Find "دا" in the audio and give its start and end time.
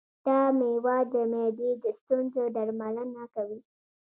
0.25-0.39